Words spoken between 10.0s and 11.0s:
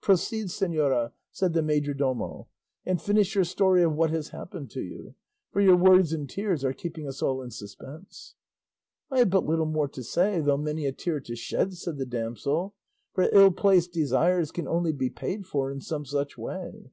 say, though many a